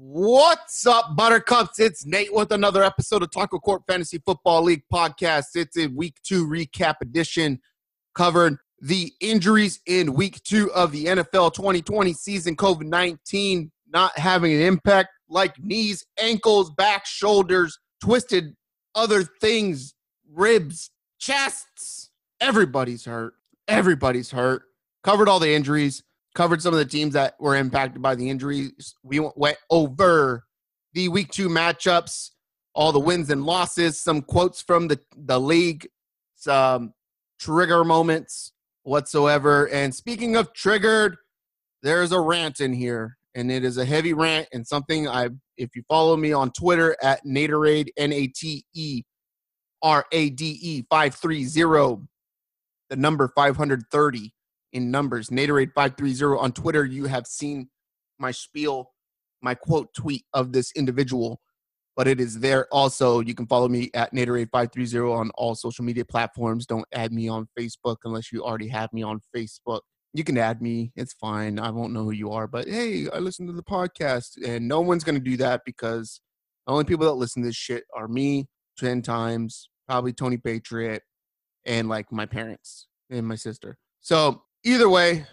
[0.00, 1.80] What's up, Buttercups?
[1.80, 5.46] It's Nate with another episode of Taco Court Fantasy Football League podcast.
[5.56, 7.60] It's a week two recap edition
[8.14, 12.54] covering the injuries in week two of the NFL 2020 season.
[12.54, 18.54] COVID 19 not having an impact like knees, ankles, back, shoulders, twisted
[18.94, 19.94] other things,
[20.32, 22.10] ribs, chests.
[22.40, 23.34] Everybody's hurt.
[23.66, 24.62] Everybody's hurt.
[25.02, 26.04] Covered all the injuries
[26.38, 28.94] covered some of the teams that were impacted by the injuries.
[29.02, 30.44] We went over
[30.92, 32.30] the week two matchups,
[32.76, 35.88] all the wins and losses, some quotes from the, the league,
[36.36, 36.94] some
[37.40, 38.52] trigger moments
[38.84, 39.68] whatsoever.
[39.70, 41.16] And speaking of triggered,
[41.82, 45.74] there's a rant in here, and it is a heavy rant and something I, if
[45.74, 49.02] you follow me on Twitter at Naterade, N A T E
[49.82, 52.06] R A D E 530,
[52.90, 54.32] the number 530
[54.72, 55.28] in numbers.
[55.30, 57.68] Naterade530 on Twitter, you have seen
[58.18, 58.90] my spiel,
[59.42, 61.40] my quote tweet of this individual,
[61.96, 63.20] but it is there also.
[63.20, 66.66] You can follow me at Naterade530 on all social media platforms.
[66.66, 69.80] Don't add me on Facebook unless you already have me on Facebook.
[70.14, 70.92] You can add me.
[70.96, 71.58] It's fine.
[71.58, 74.42] I won't know who you are, but hey, I listen to the podcast.
[74.44, 76.20] And no one's going to do that because
[76.66, 81.02] the only people that listen to this shit are me 10 times, probably Tony Patriot,
[81.66, 83.76] and like my parents and my sister.
[84.00, 85.26] So either way,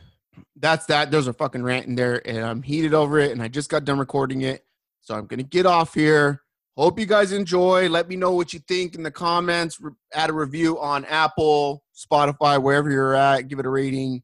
[0.55, 1.11] that's that.
[1.11, 3.85] There's a fucking rant in there, and I'm heated over it, and I just got
[3.85, 4.65] done recording it.
[5.01, 6.41] So I'm gonna get off here.
[6.77, 7.87] Hope you guys enjoy.
[7.87, 9.79] Let me know what you think in the comments.
[10.13, 13.47] Add a review on Apple, Spotify, wherever you're at.
[13.47, 14.23] Give it a rating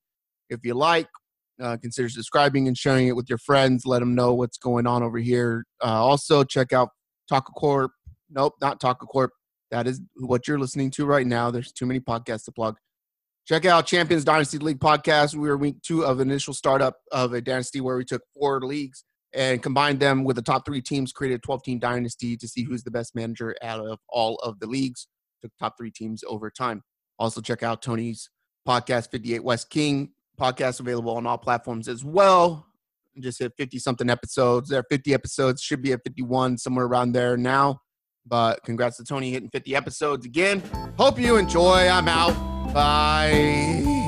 [0.49, 1.07] if you like.
[1.61, 3.85] Uh, consider subscribing and sharing it with your friends.
[3.85, 5.65] Let them know what's going on over here.
[5.81, 6.89] Uh, also, check out
[7.29, 7.91] Taco Corp.
[8.29, 9.31] Nope, not Taco Corp.
[9.69, 11.51] That is what you're listening to right now.
[11.51, 12.77] There's too many podcasts to plug.
[13.47, 15.33] Check out Champions Dynasty League podcast.
[15.33, 19.03] We were week two of initial startup of a dynasty where we took four leagues
[19.33, 22.63] and combined them with the top three teams, created a 12 team dynasty to see
[22.63, 25.07] who's the best manager out of all of the leagues.
[25.41, 26.83] Took top three teams over time.
[27.17, 28.29] Also, check out Tony's
[28.67, 32.67] podcast, 58 West King podcast, available on all platforms as well.
[33.19, 34.69] Just hit 50 something episodes.
[34.69, 37.81] There are 50 episodes, should be at 51, somewhere around there now.
[38.25, 40.61] But congrats to Tony hitting 50 episodes again.
[40.97, 41.87] Hope you enjoy.
[41.89, 42.50] I'm out.
[42.73, 44.00] Bye.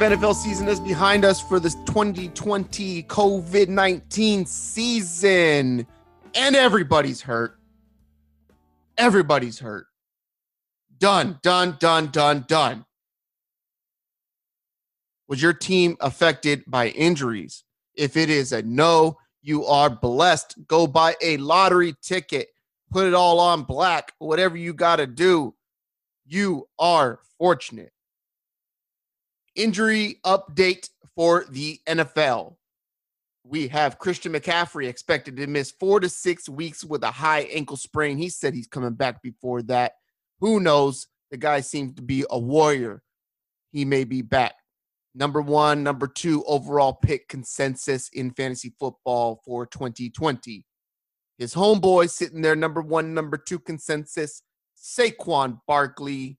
[0.00, 5.86] NFL season is behind us for this 2020 COVID 19 season.
[6.34, 7.58] And everybody's hurt.
[8.96, 9.88] Everybody's hurt.
[10.98, 12.86] Done, done, done, done, done.
[15.28, 17.64] Was your team affected by injuries?
[17.94, 20.66] If it is a no, you are blessed.
[20.66, 22.48] Go buy a lottery ticket,
[22.90, 25.54] put it all on black, whatever you got to do.
[26.24, 27.92] You are fortunate
[29.54, 32.56] injury update for the NFL.
[33.44, 37.76] We have Christian McCaffrey expected to miss four to six weeks with a high ankle
[37.76, 38.16] sprain.
[38.18, 39.92] He said he's coming back before that.
[40.40, 41.06] Who knows?
[41.30, 43.02] The guy seems to be a warrior.
[43.72, 44.54] He may be back.
[45.14, 50.64] Number one, number two overall pick consensus in fantasy football for 2020.
[51.38, 54.42] His homeboy sitting there, number one, number two consensus,
[54.76, 56.38] Saquon Barkley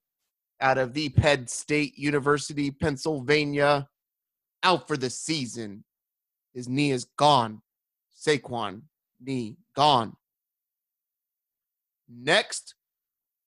[0.62, 3.88] out of the Penn State University, Pennsylvania,
[4.64, 5.84] out for the season.
[6.54, 7.62] His knee is gone.
[8.18, 8.84] Saquon,
[9.20, 10.16] knee gone.
[12.08, 12.76] Next,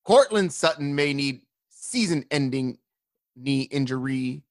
[0.05, 2.79] Courtland Sutton may need season ending
[3.37, 4.43] knee injury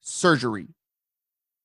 [0.00, 0.66] surgery.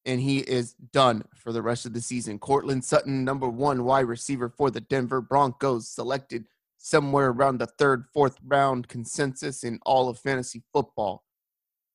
[0.06, 2.38] And he is done for the rest of the season.
[2.38, 6.46] Courtland Sutton, number one wide receiver for the Denver Broncos, selected
[6.86, 11.24] somewhere around the third, fourth round consensus in all of fantasy football.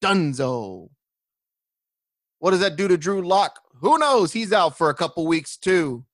[0.03, 0.89] Dunzo.
[2.41, 3.61] What does that do to Drew Lock?
[3.83, 4.33] Who knows?
[4.33, 6.05] He's out for a couple weeks too.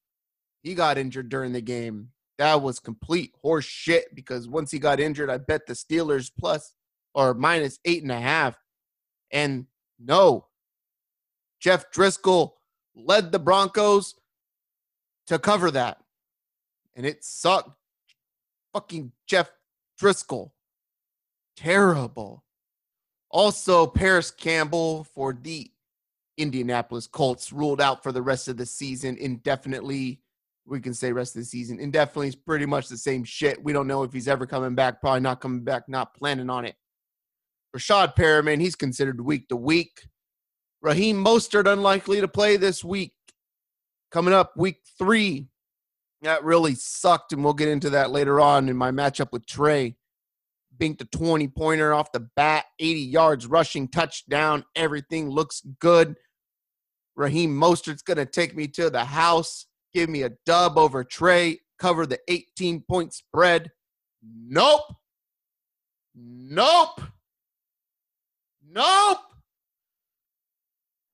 [0.62, 2.10] He got injured during the game.
[2.36, 6.74] That was complete horse shit because once he got injured, I bet the Steelers plus
[7.14, 8.58] or minus eight and a half.
[9.32, 9.68] And
[9.98, 10.48] no,
[11.60, 12.50] Jeff Driskel
[12.94, 14.16] led the Broncos
[15.28, 15.96] to cover that.
[16.94, 17.70] And it sucked
[18.76, 19.50] fucking Jeff
[20.00, 20.50] Driskel.
[21.56, 22.44] Terrible.
[23.30, 25.70] Also, Parris Campbell for the
[26.36, 30.20] Indianapolis Colts ruled out for the rest of the season indefinitely.
[30.66, 33.62] We can say rest of the season indefinitely is pretty much the same shit.
[33.64, 35.00] We don't know if he's ever coming back.
[35.00, 35.88] Probably not coming back.
[35.88, 36.74] Not planning on it.
[37.74, 40.02] Rashad Perriman, he's considered week to week.
[40.82, 43.14] Raheem Mostert unlikely to play this week.
[44.10, 45.48] Coming up, week three.
[46.26, 49.94] That really sucked, and we'll get into that later on in my matchup with Trey.
[50.76, 54.64] Binked a 20 pointer off the bat, 80 yards rushing, touchdown.
[54.74, 56.16] Everything looks good.
[57.14, 61.60] Raheem Mostert's going to take me to the house, give me a dub over Trey,
[61.78, 63.70] cover the 18 point spread.
[64.20, 64.96] Nope.
[66.12, 67.02] Nope.
[68.68, 69.18] Nope.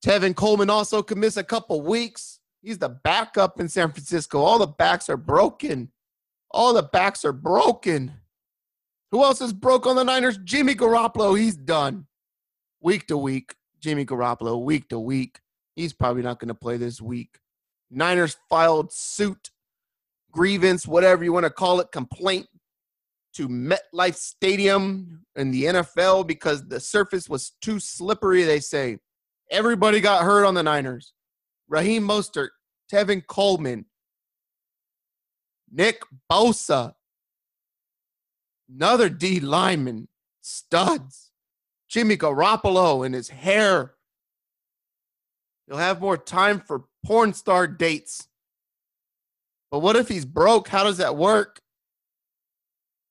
[0.03, 2.39] Tevin Coleman also could miss a couple weeks.
[2.63, 4.41] He's the backup in San Francisco.
[4.41, 5.91] All the backs are broken.
[6.51, 8.13] All the backs are broken.
[9.11, 10.39] Who else is broke on the Niners?
[10.39, 11.39] Jimmy Garoppolo.
[11.39, 12.07] He's done.
[12.81, 13.55] Week to week.
[13.83, 15.41] Jimmy Garoppolo, week to week.
[15.75, 17.39] He's probably not going to play this week.
[17.91, 19.51] Niners filed suit,
[20.31, 22.47] grievance, whatever you want to call it, complaint
[23.35, 28.99] to MetLife Stadium in the NFL because the surface was too slippery, they say.
[29.51, 31.13] Everybody got hurt on the Niners.
[31.73, 32.51] Raheem Mostert,
[32.93, 33.87] Tevin Coleman,
[35.73, 36.93] Nick Bosa,
[38.69, 40.09] another D lineman,
[40.43, 41.31] studs,
[41.89, 43.95] Jimmy Garoppolo and his hair.
[45.67, 48.29] He'll have more time for porn star dates.
[49.71, 50.69] But what if he's broke?
[50.69, 51.59] How does that work?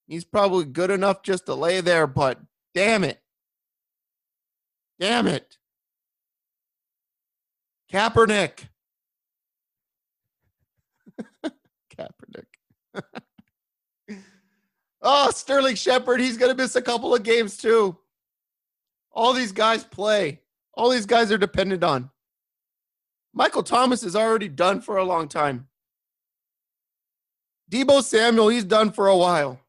[0.06, 2.38] He's probably good enough just to lay there, but
[2.76, 3.20] damn it.
[5.00, 5.58] Damn it.
[7.92, 8.68] Kaepernick.
[11.94, 12.46] Kaepernick.
[15.02, 17.96] oh, Sterling Shepard, he's going to miss a couple of games too.
[19.12, 20.40] All these guys play.
[20.74, 22.10] All these guys are dependent on.
[23.34, 25.68] Michael Thomas is already done for a long time.
[27.70, 29.60] Deebo Samuel, he's done for a while.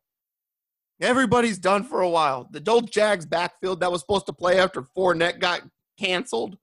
[1.01, 2.47] Everybody's done for a while.
[2.51, 5.61] The old Jags backfield that was supposed to play after Fournette got
[5.99, 6.57] canceled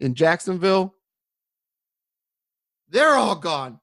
[0.00, 0.95] in Jacksonville,
[2.88, 3.80] they're all gone.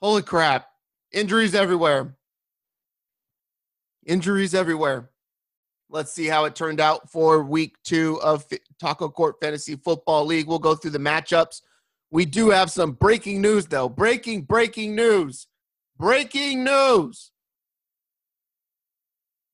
[0.00, 0.68] Holy crap.
[1.12, 2.16] Injuries everywhere.
[4.06, 5.10] Injuries everywhere.
[5.90, 8.46] Let's see how it turned out for week two of
[8.78, 10.46] Taco Court Fantasy Football League.
[10.46, 11.62] We'll go through the matchups.
[12.10, 13.88] We do have some breaking news, though.
[13.88, 15.46] Breaking, breaking news.
[15.98, 17.32] Breaking news.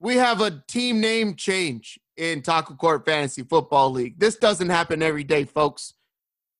[0.00, 4.19] We have a team name change in Taco Court Fantasy Football League.
[4.19, 5.94] This doesn't happen every day, folks.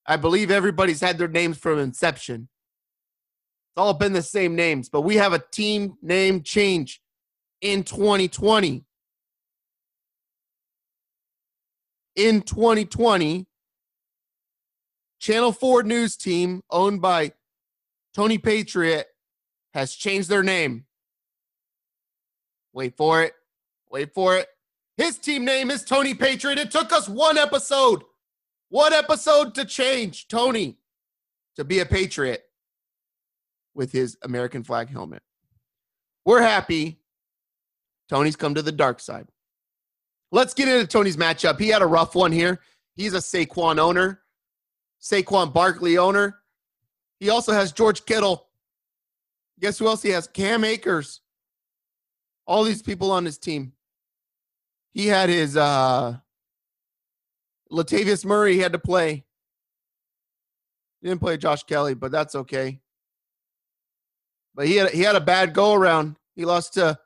[0.07, 2.49] I believe everybody's had their names from inception.
[3.75, 7.01] It's all been the same names, but we have a team name change
[7.61, 8.85] in 2020.
[12.17, 13.47] In 2020,
[15.19, 17.33] Channel 4 News Team, owned by
[18.15, 19.07] Tony Patriot,
[19.73, 20.85] has changed their name.
[22.73, 23.35] Wait for it.
[23.91, 24.49] Wait for it.
[24.97, 26.59] His team name is Tony Patriot.
[26.59, 28.05] It took us one episode
[28.75, 30.77] what episode to change Tony
[31.55, 32.43] to be a patriot
[33.73, 35.23] with his American flag helmet?
[36.25, 36.99] We're happy.
[38.09, 39.29] Tony's come to the dark side.
[40.33, 41.61] Let's get into Tony's matchup.
[41.61, 42.59] He had a rough one here.
[42.97, 44.23] He's a Saquon owner,
[45.01, 46.41] Saquon Barkley owner.
[47.21, 48.49] He also has George Kittle.
[49.61, 50.27] Guess who else he has?
[50.27, 51.21] Cam Akers.
[52.45, 53.75] All these people on his team.
[54.95, 56.17] He had his uh
[57.71, 59.25] Latavius Murray had to play.
[61.03, 62.81] Didn't play Josh Kelley, but that's okay.
[64.55, 66.17] But he had he had a bad go around.
[66.35, 66.99] He lost to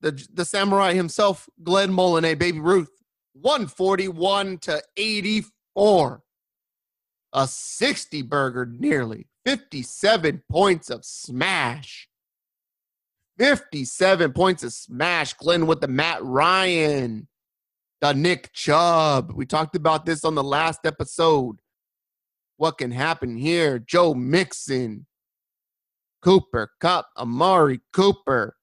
[0.00, 2.90] the the samurai himself, Glenn Molinay, Baby Ruth,
[3.34, 6.22] 141 to 84.
[7.32, 9.28] A 60 burger nearly.
[9.44, 12.08] 57 points of smash.
[13.38, 15.34] 57 points of smash.
[15.34, 17.28] Glenn with the Matt Ryan
[18.06, 19.32] the Nick Chubb.
[19.32, 21.56] We talked about this on the last episode.
[22.56, 23.80] What can happen here?
[23.80, 25.06] Joe Mixon,
[26.22, 28.56] Cooper Kupp, Amari Cooper,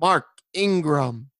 [0.00, 1.30] Mark Ingram.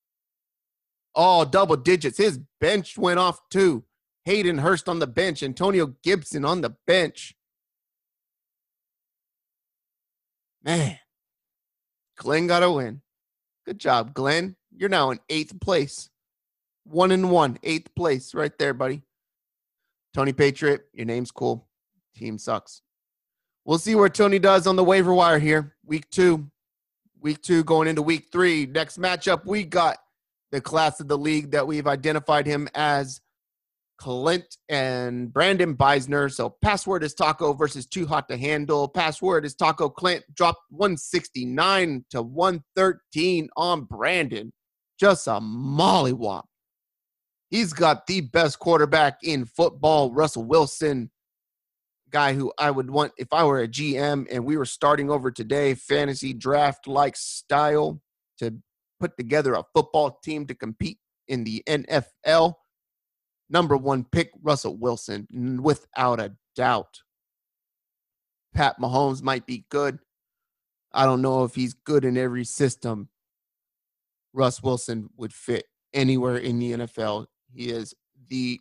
[1.15, 2.19] All double digits.
[2.19, 3.85] His bench went off too.
[4.27, 7.35] Hayden Hurst on the bench, Antonio Gibson on the bench.
[10.63, 10.99] Man,
[12.17, 13.01] Glenn got a win.
[13.65, 14.57] Good job, Glenn.
[14.77, 16.11] You're now in eighth place.
[16.89, 19.03] One and one, eighth place, right there, buddy.
[20.15, 21.69] Tony Patriot, your name's cool.
[22.15, 22.83] Team sucks.
[23.65, 25.75] We'll see where Tony does on the waiver wire here.
[25.85, 26.49] Week two.
[27.21, 28.67] week two going into week three.
[28.67, 29.99] Next matchup, we got
[30.53, 33.21] the class of the league that we've identified him as
[33.99, 36.33] Clint and Brandon Beisner.
[36.33, 38.89] So password is Taco versus Too Hot to Handle.
[38.89, 44.53] Password is Taco Clint dropped 169 to 113 on Brandon.
[44.99, 46.45] Just a mollywop.
[47.51, 51.11] He's got the best quarterback in football, Russell Wilson,
[52.11, 55.31] guy who I would want if I were a GM and we were starting over
[55.31, 58.01] today, fantasy draft like style
[58.39, 58.57] to
[58.99, 60.99] put together a football team to compete
[61.29, 62.55] in the NFL
[63.49, 65.27] number one pick, Russell Wilson,
[65.63, 67.03] without a doubt.
[68.55, 69.99] Pat Mahomes might be good.
[70.93, 73.09] I don't know if he's good in every system.
[74.33, 77.27] Russ Wilson would fit anywhere in the NFL.
[77.53, 77.95] He is
[78.29, 78.61] the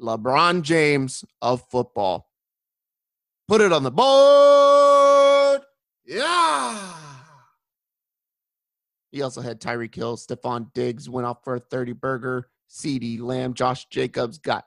[0.00, 2.28] LeBron James of football.
[3.48, 5.62] Put it on the board.
[6.04, 6.94] Yeah.
[9.12, 12.48] He also had Tyreek Hill, Stefon Diggs went off for a 30 burger.
[12.70, 14.66] CeeDee Lamb, Josh Jacobs got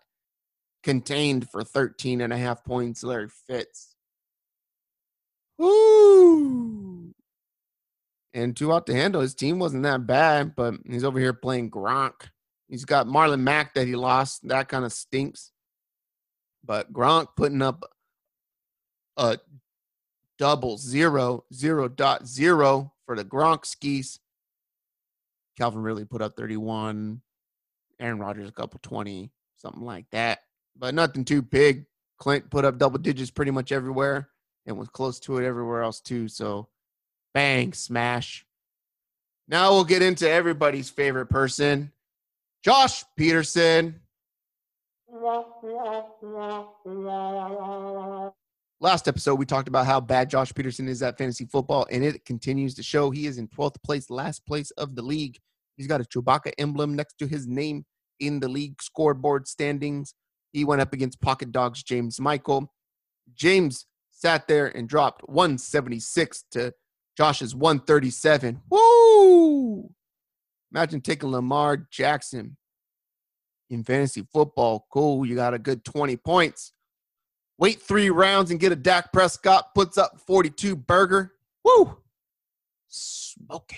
[0.84, 3.04] contained for 13 and a half points.
[3.04, 3.96] Larry Fitz.
[5.58, 7.14] Woo!
[8.34, 9.22] And Too Hot to Handle.
[9.22, 12.30] His team wasn't that bad, but he's over here playing Gronk.
[12.74, 14.48] He's got Marlon Mack that he lost.
[14.48, 15.52] That kind of stinks.
[16.66, 17.84] But Gronk putting up
[19.16, 19.38] a
[20.40, 24.18] double zero, zero dot zero for the Gronk skis.
[25.56, 27.22] Calvin Ridley put up 31.
[28.00, 30.40] Aaron Rodgers a couple 20, something like that.
[30.76, 31.86] But nothing too big.
[32.18, 34.30] Clint put up double digits pretty much everywhere
[34.66, 36.28] and was close to it everywhere else too.
[36.28, 36.70] So
[37.36, 38.48] bang, smash.
[39.48, 41.92] Now we'll get into everybody's favorite person,
[42.64, 44.00] Josh Peterson.
[48.80, 52.24] Last episode, we talked about how bad Josh Peterson is at fantasy football, and it
[52.24, 53.12] continues to show.
[53.12, 55.38] He is in 12th place, last place of the league.
[55.76, 57.84] He's got a Chewbacca emblem next to his name
[58.22, 60.14] in the league scoreboard standings.
[60.54, 62.72] He went up against Pocket Dogs James Michael.
[63.34, 66.74] James sat there and dropped 176 to
[67.18, 68.62] Josh's 137.
[68.70, 69.90] Woo!
[70.74, 72.58] Imagine taking Lamar Jackson
[73.70, 74.88] in fantasy football.
[74.92, 75.26] Cool.
[75.26, 76.74] You got a good 20 points.
[77.60, 81.34] Wait three rounds and get a Dak Prescott, puts up 42 burger.
[81.64, 81.98] Woo!
[82.88, 83.78] Smoking.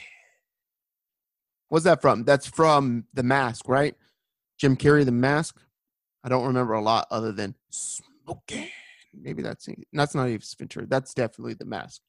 [1.67, 2.23] What's that from?
[2.23, 3.95] That's from The Mask, right?
[4.57, 5.57] Jim Carrey, The Mask.
[6.23, 8.69] I don't remember a lot other than smoking.
[9.13, 10.85] Maybe that's that's not even Ventura.
[10.87, 12.01] That's definitely The Mask.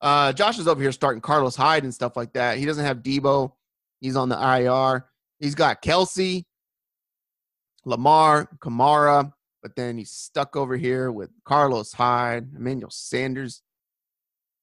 [0.00, 2.58] Uh, Josh is over here starting Carlos Hyde and stuff like that.
[2.58, 3.52] He doesn't have Deebo.
[4.00, 5.06] He's on the IR.
[5.38, 6.44] He's got Kelce,
[7.84, 13.62] Lamar, Kamara, but then he's stuck over here with Carlos Hyde, Emmanuel Sanders,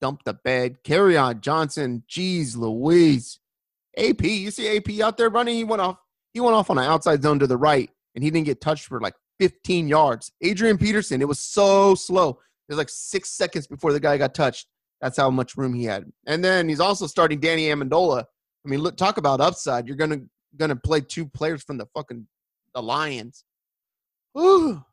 [0.02, 2.04] dumped the bed, Kerryon Johnson.
[2.10, 3.40] Jeez Louise.
[3.98, 5.56] AP, you see AP out there running?
[5.56, 5.98] He went off.
[6.34, 8.88] He went off on an outside zone to the right, and he didn't get touched
[8.88, 10.32] for like 15 yards.
[10.42, 12.30] Adrian Peterson, it was so slow.
[12.30, 14.68] It was like six seconds before the guy got touched.
[15.02, 16.12] That's how much room he had.
[16.26, 18.26] And then he's also starting Danny Amendola.
[18.66, 19.88] I mean, look, talk about upside.
[19.88, 20.22] You're gonna
[20.58, 22.28] gonna play two players from the fucking
[22.74, 23.44] the Lions.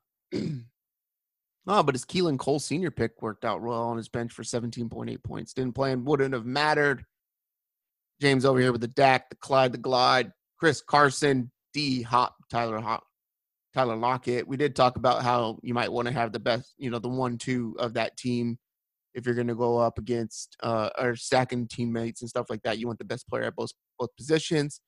[1.66, 5.22] Oh, but his Keelan Cole senior pick worked out well on his bench for 17.8
[5.22, 5.52] points.
[5.52, 7.04] Didn't play and wouldn't have mattered.
[8.20, 12.80] James over here with the Dak, the Clyde, the Glide, Chris Carson, D Hop, Tyler
[12.80, 13.04] Hop,
[13.72, 14.48] Tyler Lockett.
[14.48, 17.08] We did talk about how you might want to have the best, you know, the
[17.08, 18.58] one two of that team
[19.14, 22.78] if you're going to go up against uh, or stacking teammates and stuff like that.
[22.78, 24.80] You want the best player at both both positions.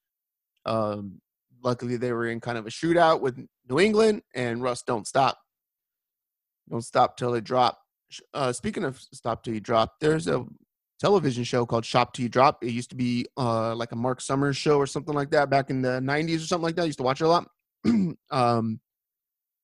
[0.65, 1.21] Um,
[1.63, 3.39] luckily, they were in kind of a shootout with
[3.69, 5.39] New England, and Russ don't stop.
[6.71, 7.79] Don't stop till they drop.
[8.35, 10.45] Uh, speaking of stop till you drop, there's a
[11.03, 12.63] television show called Shop Till You Drop.
[12.63, 15.69] It used to be uh, like a Mark Summers show or something like that back
[15.69, 16.83] in the 90s or something like that.
[16.83, 17.49] I used to watch it a lot.
[18.31, 18.81] um,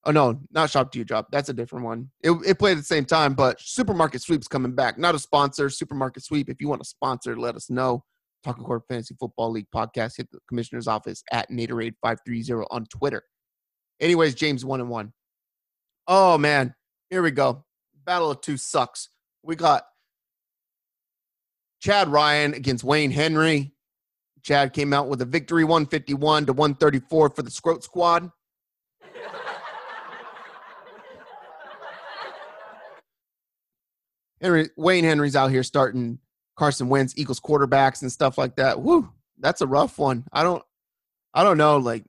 [0.05, 1.29] oh, no, not Shop Till You Drop.
[1.31, 2.11] That's a different one.
[2.23, 4.99] It, it played at the same time, but Supermarket Sweep's coming back.
[4.99, 6.49] Not a sponsor, Supermarket Sweep.
[6.49, 8.05] If you want a sponsor, let us know.
[8.45, 10.17] Taco Court Fantasy Football League podcast.
[10.17, 13.23] Hit the commissioner's office at Naterade530 on Twitter.
[14.01, 15.13] Anyways, James one and one.
[16.07, 16.75] Oh man,
[17.11, 17.65] here we go.
[18.05, 19.09] Battle of two sucks.
[19.43, 19.83] We got
[21.81, 23.73] Chad Ryan against Wayne Henry.
[24.43, 28.31] Chad came out with a victory 151 to 134 for the Scroat Squad.
[34.41, 36.19] Henry, Wayne Henry's out here starting
[36.57, 38.81] Carson Wentz, Eagles quarterbacks and stuff like that.
[38.81, 40.25] Woo, that's a rough one.
[40.33, 40.63] I don't,
[41.35, 41.77] I don't know.
[41.79, 42.05] Like,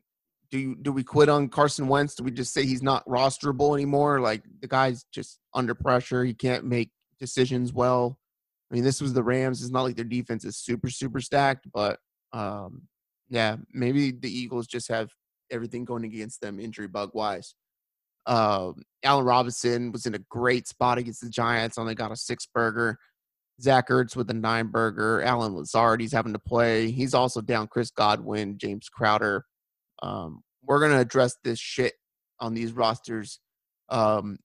[0.51, 2.15] do you, do we quit on Carson Wentz?
[2.15, 4.19] Do we just say he's not rosterable anymore?
[4.19, 6.24] Like the guy's just under pressure.
[6.24, 8.17] He can't make decisions well.
[8.71, 9.62] I mean, this was the Rams.
[9.62, 12.00] It's not like their defense is super, super stacked, but
[12.33, 12.83] um,
[13.29, 15.09] yeah, maybe the Eagles just have
[15.51, 17.55] everything going against them injury bug wise.
[18.29, 22.45] Um, Allen Robinson was in a great spot against the Giants, only got a six
[22.45, 22.98] burger.
[23.59, 25.21] Zach Ertz with a nine burger.
[25.21, 26.91] Allen Lazard, he's having to play.
[26.91, 29.45] He's also down Chris Godwin, Jamison Crowder.
[30.01, 31.93] Um, we're going to address this shit
[32.39, 33.39] on these rosters.
[33.89, 34.38] Um,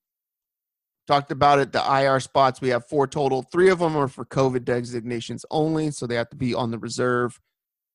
[1.07, 1.73] talked about it.
[1.73, 3.43] The IR spots, we have four total.
[3.43, 6.79] Three of them are for COVID designations only, so they have to be on the
[6.79, 7.39] reserve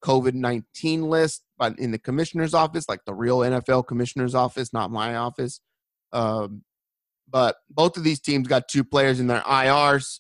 [0.03, 4.91] COVID 19 list, but in the commissioner's office, like the real NFL commissioner's office, not
[4.91, 5.59] my office.
[6.11, 6.63] Um,
[7.29, 10.19] but both of these teams got two players in their IRs.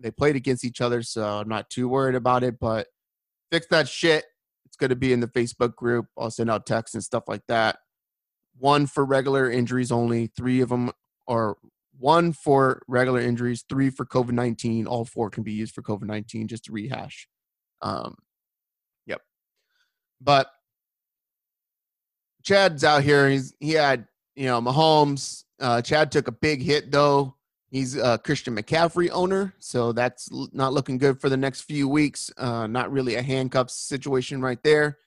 [0.00, 2.58] They played against each other, so I'm not too worried about it.
[2.58, 2.88] But
[3.50, 4.24] fix that shit.
[4.66, 6.06] It's going to be in the Facebook group.
[6.18, 7.78] I'll send out texts and stuff like that.
[8.58, 10.26] One for regular injuries only.
[10.26, 10.90] Three of them
[11.28, 11.56] are
[11.98, 14.86] one for regular injuries, three for COVID 19.
[14.86, 17.28] All four can be used for COVID 19, just to rehash.
[17.80, 18.16] Um,
[19.06, 19.20] yep.
[20.20, 20.48] But
[22.42, 23.28] Chad's out here.
[23.28, 25.44] He's he had you know Mahomes.
[25.60, 27.36] Uh, Chad took a big hit though.
[27.70, 32.30] He's a Christian McCaffrey owner, so that's not looking good for the next few weeks.
[32.36, 34.98] Uh, not really a handcuff situation right there.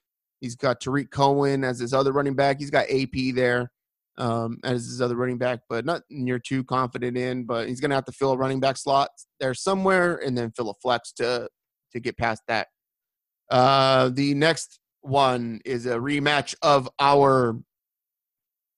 [0.41, 2.59] He's got Tarik Cohen as his other running back.
[2.59, 3.71] He's got AP there
[4.17, 7.45] um, as his other running back, but not near too confident in.
[7.45, 10.51] But he's going to have to fill a running back slot there somewhere, and then
[10.51, 11.47] fill a flex to
[11.91, 12.67] to get past that.
[13.51, 17.59] Uh, the next one is a rematch of our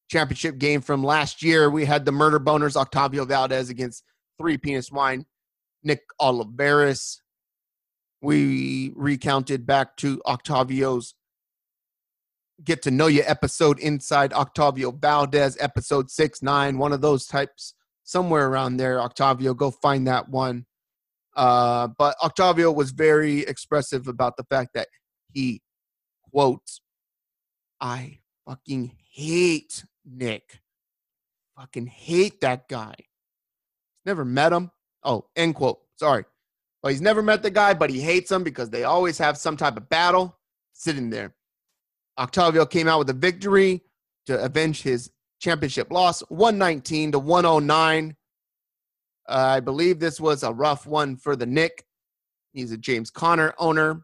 [0.09, 1.69] championship game from last year.
[1.69, 4.03] We had the murder boners Octavio Valdez against
[4.37, 5.25] three penis wine
[5.83, 7.17] Nick Oliveris.
[8.21, 11.13] We recounted back to Octavio's
[12.63, 17.75] get to know you episode inside Octavio Valdez, episode six, nine, one of those types,
[18.03, 18.99] somewhere around there.
[18.99, 20.65] Octavio, go find that one.
[21.35, 24.87] Uh, but Octavio was very expressive about the fact that
[25.31, 25.61] he
[26.31, 26.81] quotes,
[27.79, 30.61] I fucking hate Nick.
[31.57, 32.95] Fucking hate that guy.
[34.05, 34.71] Never met him.
[35.03, 35.79] Oh, end quote.
[35.95, 36.23] Sorry.
[36.81, 39.57] Well, he's never met the guy, but he hates him because they always have some
[39.57, 40.37] type of battle
[40.73, 41.33] sitting there.
[42.17, 43.81] Octavio came out with a victory
[44.27, 48.15] to avenge his championship loss, 119 to 109.
[49.27, 51.85] Uh, I believe this was a rough one for the Nick.
[52.53, 54.03] He's a James Conner owner.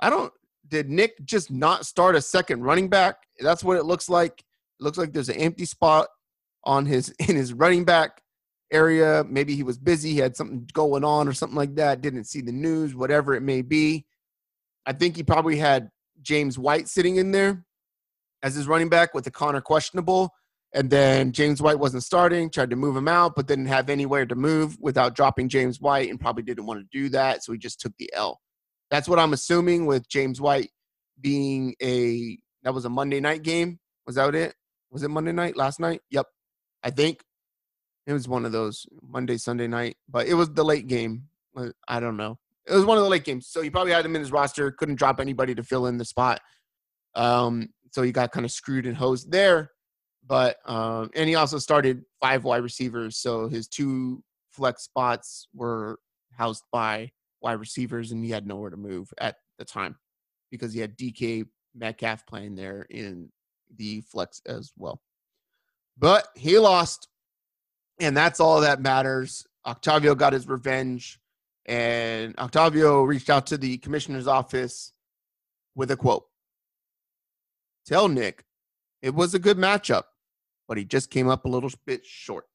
[0.00, 0.32] I don't.
[0.68, 3.16] Did Nick just not start a second running back?
[3.40, 4.42] That's what it looks like.
[4.82, 6.08] Looks like there's an empty spot
[6.64, 8.22] on his in his running back
[8.70, 9.24] area.
[9.28, 12.00] Maybe he was busy, he had something going on or something like that.
[12.00, 14.06] Didn't see the news, whatever it may be.
[14.86, 15.90] I think he probably had
[16.22, 17.64] James White sitting in there
[18.42, 20.34] as his running back with the Conner questionable.
[20.74, 24.24] And then James White wasn't starting, tried to move him out, but didn't have anywhere
[24.24, 27.44] to move without dropping James White and probably didn't want to do that.
[27.44, 28.40] So he just took the L.
[28.90, 30.70] That's what I'm assuming with James White
[31.20, 33.78] being a that was a Monday night game.
[34.06, 34.54] Was that it?
[34.92, 36.02] Was it Monday night last night?
[36.10, 36.26] Yep.
[36.84, 37.24] I think
[38.06, 41.24] it was one of those Monday, Sunday night, but it was the late game.
[41.88, 42.38] I don't know.
[42.66, 43.48] It was one of the late games.
[43.48, 46.04] So he probably had him in his roster, couldn't drop anybody to fill in the
[46.04, 46.40] spot.
[47.14, 49.70] Um, so he got kind of screwed and hosed there.
[50.26, 55.98] But um, and he also started five wide receivers, so his two flex spots were
[56.36, 59.96] housed by wide receivers, and he had nowhere to move at the time
[60.50, 63.30] because he had DK Metcalf playing there in
[63.76, 65.00] the flex as well.
[65.98, 67.08] But he lost,
[68.00, 69.46] and that's all that matters.
[69.66, 71.20] Octavio got his revenge,
[71.66, 74.92] and Octavio reached out to the commissioner's office
[75.74, 76.24] with a quote
[77.86, 78.44] Tell Nick
[79.00, 80.04] it was a good matchup
[80.72, 82.46] but he just came up a little bit short.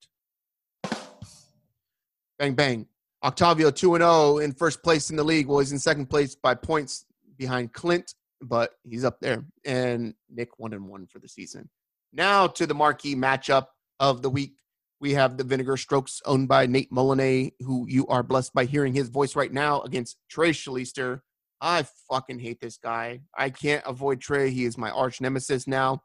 [2.39, 2.88] Bang, bang.
[3.23, 5.45] Octavio 2 0 in first place in the league.
[5.45, 7.06] Well, he's in second place by points
[7.38, 9.45] behind Clint, but he's up there.
[9.65, 11.69] And Nick 1 and 1 for the season.
[12.13, 13.67] Now to the marquee matchup
[14.00, 14.54] of the week.
[15.00, 18.93] We have the Vinegar Strokes owned by Nate Molinet, who you are blessed by hearing
[18.93, 21.21] his voice right now against Trey Schleister.
[21.62, 23.21] I fucking hate this guy.
[23.38, 24.50] I can't avoid Trey.
[24.50, 26.02] He is my arch nemesis now.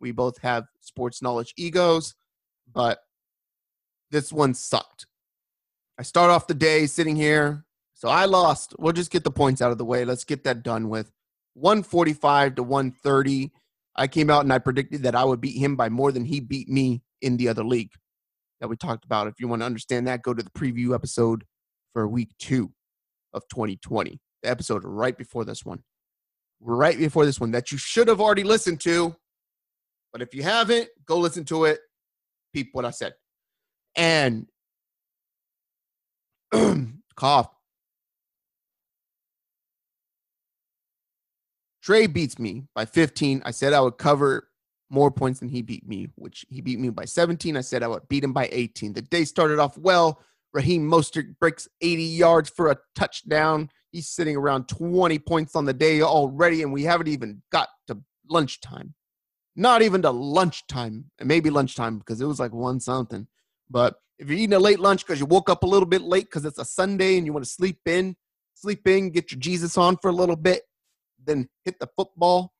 [0.00, 2.14] We both have sports knowledge egos,
[2.72, 2.98] but
[4.10, 5.06] this one sucked.
[5.98, 7.64] I start off the day sitting here.
[7.94, 8.74] So I lost.
[8.78, 10.04] We'll just get the points out of the way.
[10.04, 11.12] Let's get that done with.
[11.54, 13.52] 145 to 130.
[13.94, 16.40] I came out and I predicted that I would beat him by more than he
[16.40, 17.92] beat me in the other league
[18.60, 19.26] that we talked about.
[19.26, 21.44] If you want to understand that, go to the preview episode
[21.92, 22.72] for week two
[23.34, 25.82] of 2020, the episode right before this one.
[26.60, 29.16] Right before this one that you should have already listened to.
[30.12, 31.80] But if you haven't, go listen to it.
[32.54, 33.14] Peep what I said.
[33.96, 34.46] And
[37.16, 37.48] Cough.
[41.82, 43.42] Trey beats me by 15.
[43.44, 44.48] I said I would cover
[44.88, 47.56] more points than he beat me, which he beat me by 17.
[47.56, 48.92] I said I would beat him by 18.
[48.92, 50.20] The day started off well.
[50.52, 53.70] Raheem Mostert breaks 80 yards for a touchdown.
[53.90, 57.98] He's sitting around 20 points on the day already, and we haven't even got to
[58.28, 58.94] lunchtime.
[59.56, 63.26] Not even to lunchtime, and maybe lunchtime because it was like one something.
[63.68, 66.26] But if you're eating a late lunch because you woke up a little bit late
[66.26, 68.14] because it's a Sunday and you want to sleep in,
[68.54, 70.62] sleep in, get your Jesus on for a little bit,
[71.24, 72.52] then hit the football,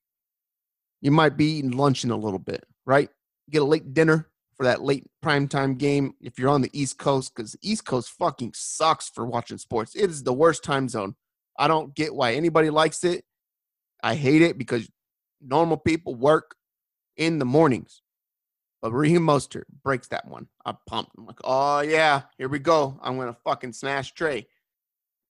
[1.00, 3.08] you might be eating lunch in a little bit, right?
[3.50, 7.34] Get a late dinner for that late primetime game if you're on the East Coast,
[7.34, 9.94] because the East Coast fucking sucks for watching sports.
[9.94, 11.16] It is the worst time zone.
[11.58, 13.24] I don't get why anybody likes it.
[14.02, 14.88] I hate it because
[15.40, 16.54] normal people work
[17.16, 18.02] in the mornings.
[18.80, 20.48] But Raheem Mostert breaks that one.
[20.66, 21.12] I'm pumped.
[21.16, 22.98] I'm like, oh yeah, here we go.
[23.00, 24.46] I'm gonna fucking smash Trey.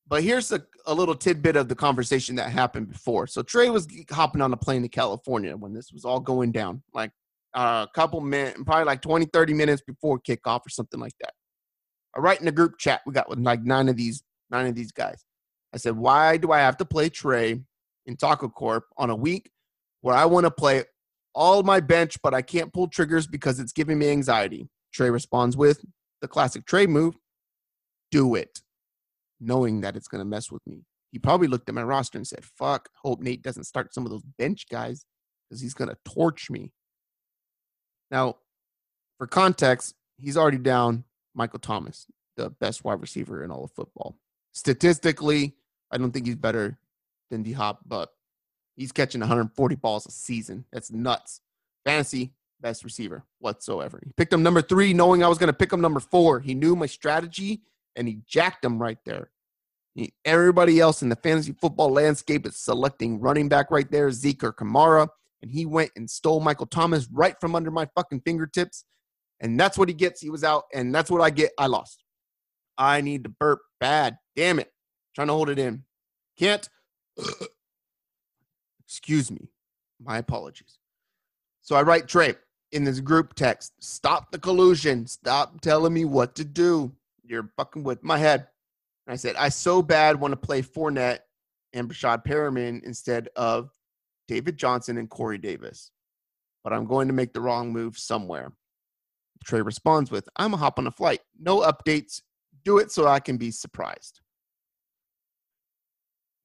[0.09, 3.27] But here's a, a little tidbit of the conversation that happened before.
[3.27, 6.83] So Trey was hopping on a plane to California when this was all going down,
[6.93, 7.13] like
[7.55, 11.33] uh, a couple minutes, probably like 20, 30 minutes before kickoff or something like that.
[12.17, 13.01] I write in the group chat.
[13.07, 15.25] We got with like nine of these, nine of these guys.
[15.73, 17.61] I said, why do I have to play Trey
[18.07, 19.51] in Taco Corp on a week
[20.03, 20.85] where I want to play
[21.35, 24.69] all my bench, but I can't pull triggers because it's giving me anxiety?
[24.93, 25.83] Trey responds with
[26.21, 27.15] the classic Trey move
[28.13, 28.61] do it,
[29.43, 30.85] knowing that it's going to mess with me.
[31.11, 34.11] He probably looked at my roster and said, fuck, hope Nate doesn't start some of
[34.11, 35.05] those bench guys
[35.49, 36.73] because he's going to torch me.
[38.11, 38.37] Now,
[39.19, 44.17] for context, he's already down Michael Thomas, the best wide receiver in all of football.
[44.53, 45.55] Statistically,
[45.91, 46.79] I don't think he's better
[47.31, 48.11] than D Hop, but
[48.77, 50.65] he's catching 140 balls a season.
[50.73, 51.41] That's nuts.
[51.85, 54.01] Fantasy, best receiver whatsoever.
[54.05, 56.41] He picked him number three, knowing I was going to pick him number four.
[56.41, 57.63] He knew my strategy
[57.97, 59.31] and he jacked him right there.
[59.95, 64.45] He, everybody else in the fantasy football landscape is selecting running back right there, Zeke
[64.45, 65.09] or Kamara,
[65.43, 68.85] and he went and stole Michael Thomas right from under my fucking fingertips.
[69.41, 70.21] And that's what he gets.
[70.21, 71.51] He was out, and that's what I get.
[71.59, 72.05] I lost.
[72.79, 74.17] I need to burp bad.
[74.37, 74.73] Damn it.
[75.15, 75.85] trying to hold it in.
[76.39, 76.69] Can't.
[78.87, 79.49] Excuse me.
[80.01, 80.79] My apologies.
[81.61, 82.35] So I write Trey
[82.73, 85.07] in this group text stop the collusion.
[85.07, 86.93] Stop telling me what to do.
[87.25, 88.49] You're fucking with my head.
[89.07, 91.21] And I said, I so bad want to play Fournette
[91.73, 93.71] and Breshad Perriman instead of
[94.29, 95.91] David Johnson and Corey Davis.
[96.65, 98.53] But I'm going to make the wrong move somewhere.
[99.45, 101.21] Trey responds with, I'm a hop on a flight.
[101.41, 102.23] No updates.
[102.65, 104.21] Do it so I can be surprised.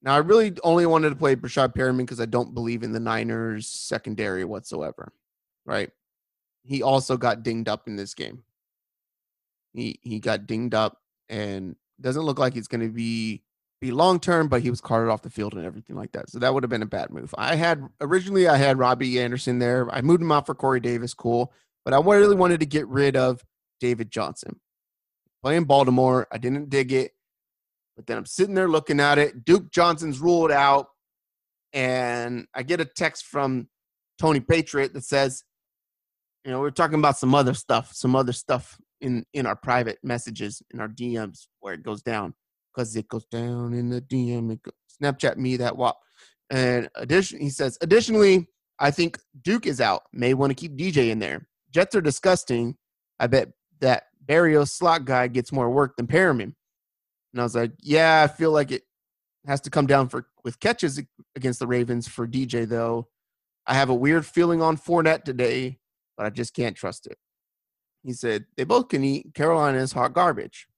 [0.02, 3.00] Now, I really only wanted to play Breshad Perriman because I don't believe in the
[3.00, 5.12] Niners secondary whatsoever,
[5.64, 5.90] right?
[6.62, 8.42] He also got dinged up in this game.
[9.74, 13.42] He he got dinged up and doesn't look like he's going to be
[13.80, 16.30] be long term, but he was carted off the field and everything like that.
[16.30, 17.34] So that would have been a bad move.
[17.38, 19.88] I had originally I had Robbie Anderson there.
[19.90, 21.52] I moved him out for Corey Davis, cool,
[21.84, 23.44] but I really wanted to get rid of
[23.80, 24.60] David Johnson.
[25.42, 27.12] Playing Baltimore, I didn't dig it.
[27.96, 29.44] But then I'm sitting there looking at it.
[29.44, 30.88] Duke Johnson's ruled out.
[31.72, 33.68] And I get a text from
[34.18, 35.44] Tony Patriot that says,
[36.44, 39.98] you know, we're talking about some other stuff, some other stuff in in our private
[40.02, 42.34] messages in our DMs where it goes down
[42.74, 44.52] because it goes down in the DM.
[44.52, 44.60] It
[45.02, 45.98] Snapchat me that wop.
[46.50, 50.02] And addition, he says, additionally, I think Duke is out.
[50.12, 51.46] May want to keep DJ in there.
[51.70, 52.76] Jets are disgusting.
[53.20, 53.48] I bet
[53.80, 56.54] that Berrios slot guy gets more work than Perriman.
[57.32, 58.82] And I was like, yeah, I feel like it
[59.46, 61.00] has to come down for with catches
[61.36, 63.08] against the Ravens for DJ though.
[63.66, 65.78] I have a weird feeling on Fournette today,
[66.16, 67.18] but I just can't trust it.
[68.04, 70.68] He said, they both can eat Carolina's hot garbage.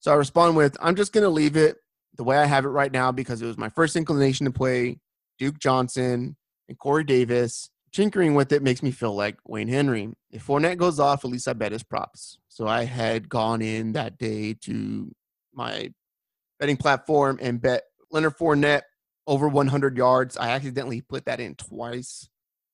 [0.00, 1.76] So I respond with, I'm just going to leave it
[2.16, 4.98] the way I have it right now because it was my first inclination to play
[5.38, 6.36] Duke Johnson
[6.68, 7.70] and Corey Davis.
[7.92, 10.12] Tinkering with it makes me feel like Wayne Henry.
[10.30, 12.38] If Fournette goes off, at least I bet his props.
[12.48, 15.12] So I had gone in that day to
[15.52, 15.92] my
[16.58, 18.82] betting platform and bet Leonard Fournette
[19.26, 20.36] over 100 yards.
[20.36, 22.28] I accidentally put that in twice,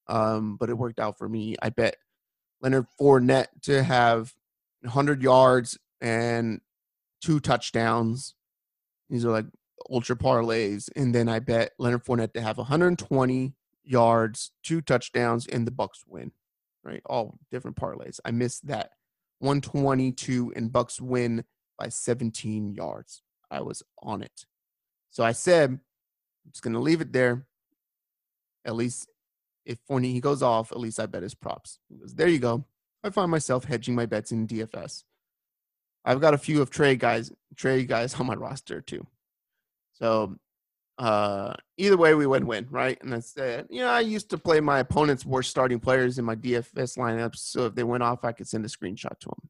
[0.08, 1.56] um, but it worked out for me.
[1.62, 1.96] I bet
[2.60, 4.34] Leonard Fournette to have
[4.82, 6.60] 100 yards and
[7.20, 8.34] two touchdowns.
[9.08, 9.46] These are like
[9.90, 10.88] ultra parlays.
[10.94, 16.04] And then I bet Leonard Fournette to have 120 yards, two touchdowns, and the Bucs
[16.06, 16.32] win.
[16.82, 18.20] Right, all different parlays.
[18.24, 18.90] I missed that
[19.40, 21.44] 122 and Bucs win
[21.78, 23.22] by 17 yards.
[23.50, 24.46] I was on it.
[25.10, 25.80] So I said, I'm
[26.52, 27.46] just going to leave it there.
[28.64, 29.08] At least
[29.64, 31.78] if he goes off, at least I bet his props.
[31.98, 32.64] Goes, there you go.
[33.02, 35.04] I find myself hedging my bets in DFS.
[36.04, 39.06] I've got a few of Trey guys, Trey guys on my roster too.
[39.92, 40.36] So
[40.98, 42.98] uh, either way, we win win, right?
[43.02, 43.66] And that's it.
[43.70, 47.36] You know, I used to play my opponent's worst starting players in my DFS lineups,
[47.36, 49.48] so if they went off, I could send a screenshot to them.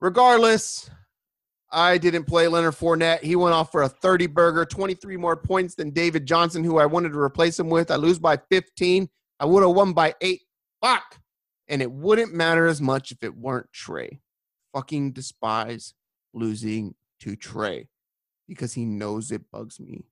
[0.00, 0.90] Regardless,
[1.74, 3.22] I didn't play Leonard Fournette.
[3.22, 6.86] He went off for a 30 burger, 23 more points than David Johnson, who I
[6.86, 7.90] wanted to replace him with.
[7.90, 9.08] I lose by 15.
[9.40, 10.42] I would have won by eight.
[10.80, 11.18] Fuck.
[11.68, 14.20] And it wouldn't matter as much if it weren't Trey.
[14.72, 15.94] Fucking despise
[16.32, 17.88] losing to Trey
[18.46, 20.04] because he knows it bugs me.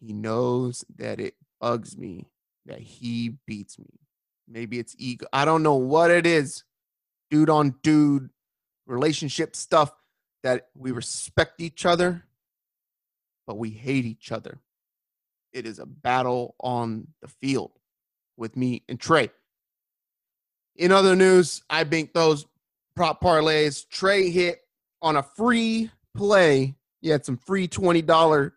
[0.00, 2.28] He knows that it bugs me
[2.66, 4.00] that he beats me.
[4.46, 5.26] Maybe it's ego.
[5.32, 6.62] I don't know what it is.
[7.30, 8.30] Dude on dude
[8.86, 9.92] relationship stuff
[10.48, 12.24] that we respect each other,
[13.46, 14.58] but we hate each other.
[15.52, 17.72] It is a battle on the field
[18.38, 19.28] with me and Trey.
[20.74, 22.46] In other news, I banked those
[22.96, 23.86] prop parlays.
[23.90, 24.60] Trey hit
[25.02, 26.74] on a free play.
[27.02, 28.52] He had some free $20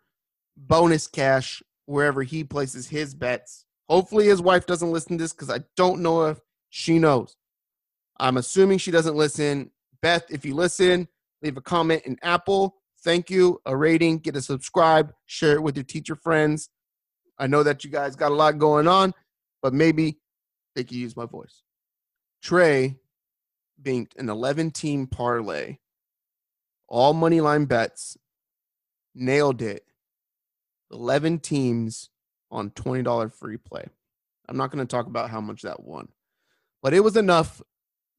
[0.56, 3.66] bonus cash wherever he places his bets.
[3.90, 7.36] Hopefully, his wife doesn't listen to this because I don't know if she knows.
[8.18, 9.72] I'm assuming she doesn't listen.
[10.00, 11.06] Beth, if you listen,
[11.42, 12.76] leave a comment in Apple.
[13.02, 13.60] Thank you.
[13.66, 16.68] A rating, get a subscribe, share it with your teacher friends.
[17.38, 19.12] I know that you guys got a lot going on,
[19.62, 20.18] but maybe
[20.74, 21.62] they could use my voice.
[22.42, 22.96] Trey
[23.78, 25.78] banked an 11 team parlay,
[26.88, 28.16] all money line bets,
[29.14, 29.84] nailed it
[30.92, 32.10] 11 teams
[32.50, 33.84] on $20 free play.
[34.48, 36.08] I'm not going to talk about how much that won,
[36.82, 37.62] but it was enough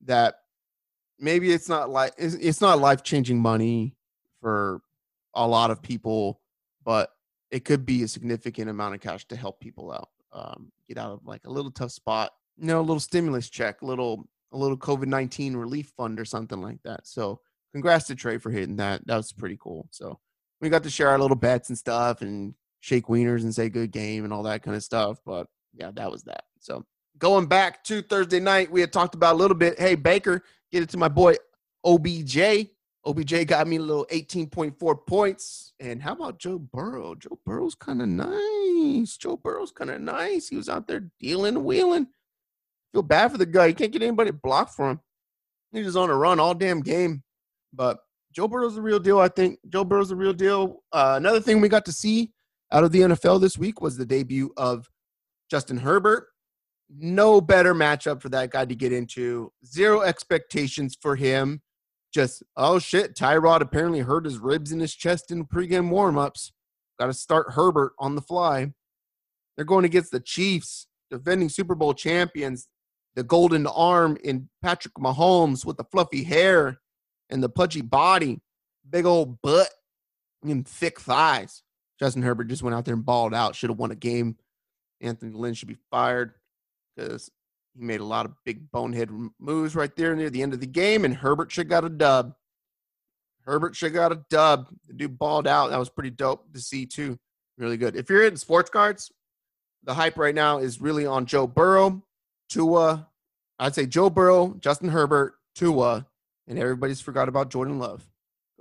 [0.05, 0.35] that
[1.23, 3.95] maybe it's not like it's not life changing money
[4.41, 4.81] for
[5.33, 6.41] a lot of people,
[6.83, 7.09] but
[7.49, 11.11] it could be a significant amount of cash to help people out, um, get out
[11.11, 14.57] of like a little tough spot, you know, a little stimulus check, a little a
[14.57, 17.07] little COVID nineteen relief fund or something like that.
[17.07, 17.39] So,
[17.71, 19.07] congrats to Trey for hitting that.
[19.07, 19.87] That was pretty cool.
[19.91, 20.19] So,
[20.61, 23.91] we got to share our little bets and stuff and shake wieners and say good
[23.91, 25.19] game and all that kind of stuff.
[25.25, 26.43] But yeah, that was that.
[26.59, 26.85] So
[27.17, 29.79] going back to Thursday night, we had talked about a little bit.
[29.79, 31.35] Hey, Baker, get it to my boy
[31.85, 32.69] OBJ.
[33.05, 35.73] OBJ got me a little 18.4 points.
[35.79, 37.15] And how about Joe Burrow?
[37.15, 39.17] Joe Burrow's kind of nice.
[39.17, 40.47] Joe Burrow's kind of nice.
[40.47, 42.07] He was out there dealing, wheeling.
[42.91, 43.67] Feel bad for the guy.
[43.67, 44.99] He can't get anybody blocked for him.
[45.71, 47.23] He's just on a run all damn game.
[47.71, 47.99] But
[48.31, 49.59] Joe Burrow's the real deal, I think.
[49.69, 50.81] Joe Burrow's the real deal.
[50.91, 52.31] Uh, another thing we got to see
[52.71, 54.89] out of the NFL this week was the debut of
[55.49, 56.27] Justin Herbert.
[56.95, 59.51] No better matchup for that guy to get into.
[59.65, 61.61] Zero expectations for him.
[62.13, 66.51] Just, oh shit, Tyrod apparently hurt his ribs in his chest in pregame warmups.
[66.99, 68.73] Got to start Herbert on the fly.
[69.55, 72.67] They're going against the Chiefs, defending Super Bowl champions,
[73.15, 76.79] the golden arm in Patrick Mahomes with the fluffy hair
[77.29, 78.41] and the pudgy body,
[78.87, 79.69] big old butt,
[80.43, 81.63] and thick thighs.
[81.99, 83.55] Justin Herbert just went out there and balled out.
[83.55, 84.37] Should have won a game.
[85.01, 86.33] Anthony Lynn should be fired
[86.95, 87.29] because
[87.73, 90.67] he made a lot of big bonehead moves right there near the end of the
[90.67, 92.35] game, and Herbert should got a dub.
[93.45, 94.69] Herbert should got a dub.
[94.87, 95.69] The dude balled out.
[95.69, 97.19] That was pretty dope to see too.
[97.57, 97.95] Really good.
[97.95, 99.11] If you're in sports cards,
[99.83, 102.03] the hype right now is really on Joe Burrow,
[102.49, 103.07] Tua.
[103.59, 106.05] I'd say Joe Burrow, Justin Herbert, Tua,
[106.47, 108.07] and everybody's forgot about Jordan Love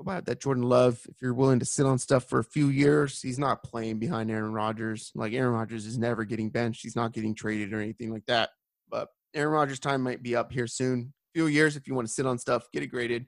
[0.02, 1.00] about that Jordan Love.
[1.08, 4.30] If you're willing to sit on stuff for a few years, he's not playing behind
[4.30, 5.10] Aaron Rodgers.
[5.14, 6.82] Like Aaron Rodgers is never getting benched.
[6.82, 8.50] He's not getting traded or anything like that.
[8.90, 11.14] But Aaron Rodgers' time might be up here soon.
[11.34, 13.26] A few years if you want to sit on stuff, get it graded,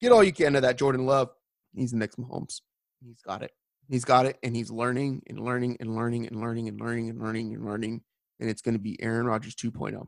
[0.00, 1.30] get all you can of that Jordan Love.
[1.74, 2.60] He's the next Mahomes.
[3.04, 3.52] He's got it.
[3.88, 7.22] He's got it, and he's learning and learning and learning and learning and learning and
[7.22, 8.00] learning and learning.
[8.40, 10.06] And it's going to be Aaron Rodgers 2.0.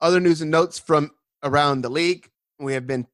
[0.00, 2.28] Other news and notes from around the league.
[2.58, 3.06] We have been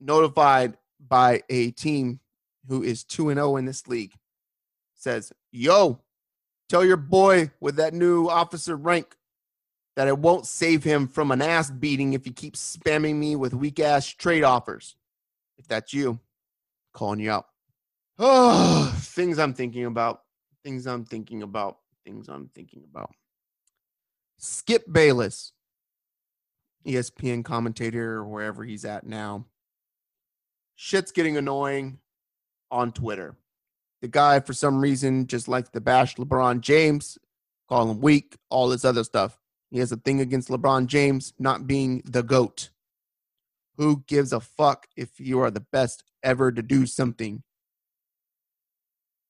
[0.00, 2.20] notified by a team
[2.68, 4.14] who is 2 and 0 in this league
[4.94, 6.00] says, "Yo,
[6.68, 9.16] tell your boy with that new officer rank
[9.96, 13.54] that it won't save him from an ass beating if he keeps spamming me with
[13.54, 14.94] weak ass trade offers.
[15.56, 16.20] If that's you,
[16.92, 17.46] calling you out.
[18.18, 20.22] Oh, things I'm thinking about.
[20.62, 21.78] Things I'm thinking about.
[22.04, 23.10] Things I'm thinking about.
[24.38, 25.52] Skip Bayless,
[26.86, 29.46] ESPN commentator, or wherever he's at now,
[30.76, 31.98] shit's getting annoying
[32.70, 33.36] on Twitter.
[34.02, 37.18] The guy, for some reason, just likes to bash LeBron James,
[37.68, 39.38] call him weak, all this other stuff.
[39.70, 42.70] He has a thing against LeBron James not being the GOAT.
[43.78, 47.42] Who gives a fuck if you are the best ever to do something?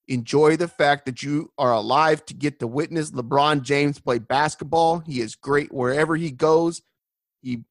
[0.09, 5.01] Enjoy the fact that you are alive to get to witness LeBron James play basketball.
[5.01, 6.83] He is great wherever he goes.
[7.41, 7.65] He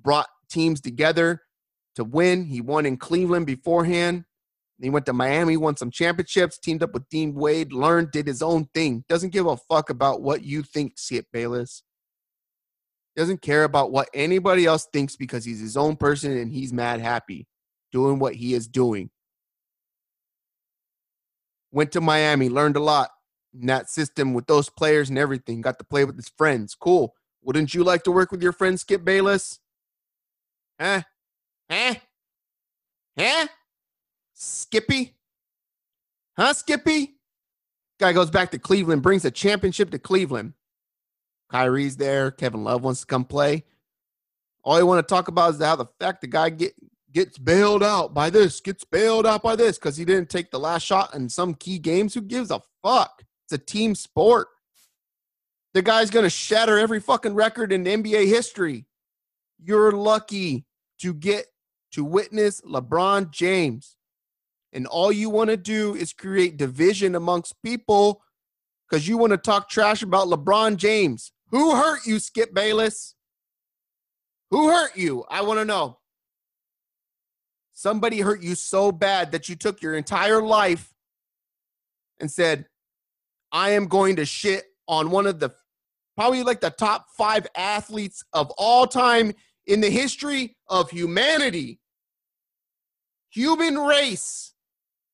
[0.00, 1.42] brought teams together
[1.96, 2.44] to win.
[2.44, 4.24] He won in Cleveland beforehand.
[4.80, 8.40] He went to Miami, won some championships, teamed up with Dwyane Wade, learned, did his
[8.40, 9.04] own thing.
[9.08, 11.82] Doesn't give a fuck about what you think, Skip Bayless.
[13.14, 17.00] Doesn't care about what anybody else thinks because he's his own person and he's mad
[17.00, 17.46] happy
[17.92, 19.10] doing what he is doing.
[21.72, 23.10] Went to Miami, learned a lot
[23.58, 25.60] in that system with those players and everything.
[25.60, 26.74] Got to play with his friends.
[26.74, 27.14] Cool.
[27.42, 29.58] Wouldn't you like to work with your friend Skip Bayless?
[30.80, 31.02] Huh?
[31.70, 31.94] Huh?
[33.18, 33.46] Huh?
[34.34, 35.14] Skippy?
[36.36, 37.16] Huh, Skippy?
[37.98, 40.54] Guy goes back to Cleveland, brings a championship to Cleveland.
[41.50, 42.30] Kyrie's there.
[42.30, 43.64] Kevin Love wants to come play.
[44.64, 46.74] All you want to talk about is how the fact the guy get
[47.12, 50.60] gets bailed out by this, gets bailed out by this because he didn't take the
[50.60, 52.14] last shot in some key games.
[52.14, 53.22] Who gives a fuck?
[53.46, 54.48] It's a team sport.
[55.74, 58.86] The guy's going to shatter every fucking record in NBA history.
[59.62, 60.66] You're lucky
[61.00, 61.46] to get
[61.92, 63.96] to witness LeBron James
[64.72, 68.22] and all you want to do is create division amongst people
[68.88, 71.32] because you want to talk trash about LeBron James.
[71.50, 73.14] Who hurt you, Skip Bayless?
[74.50, 75.24] Who hurt you?
[75.28, 75.98] I want to know.
[77.72, 80.92] Somebody hurt you so bad that you took your entire life
[82.20, 82.66] and said,
[83.52, 85.50] I am going to shit on one of the
[86.16, 89.32] probably like the top five athletes of all time
[89.70, 91.78] in the history of humanity,
[93.30, 94.52] human race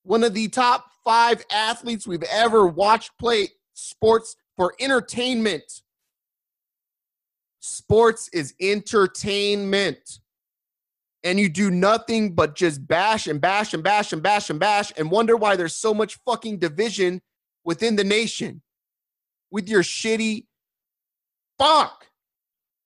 [0.03, 5.83] one of the top five athletes we've ever watched play sports for entertainment.
[7.61, 10.21] Sports is entertainment.
[11.25, 14.93] And you do nothing but just bash and bash and bash and bash and bash
[14.97, 17.21] and wonder why there's so much fucking division
[17.65, 18.63] within the nation
[19.51, 20.47] with your shitty
[21.59, 22.07] fuck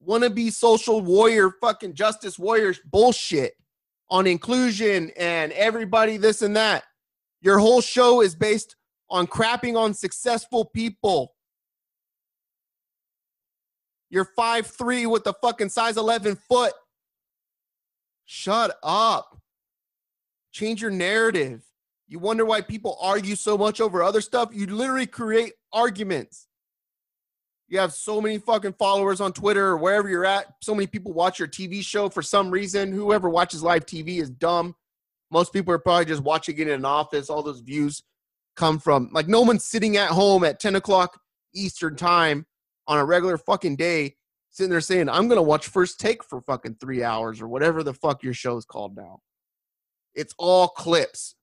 [0.06, 3.54] wannabe social warrior fucking justice warriors bullshit
[4.08, 6.84] on inclusion and everybody this and that.
[7.42, 8.76] Your whole show is based
[9.08, 11.34] on crapping on successful people.
[14.10, 16.72] You're five three with the fucking size 11 foot.
[18.24, 19.40] Shut up.
[20.52, 21.62] Change your narrative.
[22.08, 24.50] You wonder why people argue so much over other stuff?
[24.52, 26.48] You literally create arguments.
[27.70, 30.56] You have so many fucking followers on Twitter or wherever you're at.
[30.61, 32.90] So many people watch your TV show for some reason.
[32.90, 34.74] Whoever watches live TV is dumb.
[35.30, 37.30] Most people are probably just watching it in an office.
[37.30, 38.02] All those views
[38.56, 41.20] come from like no one's sitting at home at 10 o'clock
[41.54, 42.44] Eastern time
[42.88, 44.16] on a regular fucking day
[44.50, 47.94] sitting there saying, I'm gonna watch first take for fucking three hours or whatever the
[47.94, 49.20] fuck your show's called now.
[50.16, 51.37] It's all clips.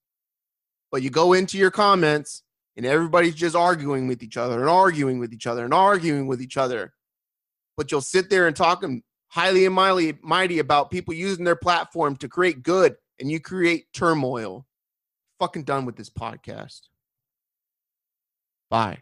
[0.92, 2.44] But you go into your comments
[2.78, 6.42] and everybody's just arguing with each other and arguing with each other and arguing with
[6.42, 6.94] each other.
[7.76, 8.84] But you'll sit there and talk
[9.30, 13.92] highly and mighty, mighty about people using their platform to create good and you create
[13.94, 14.66] turmoil,
[15.40, 16.82] fucking done with this podcast.
[18.70, 19.00] Bye.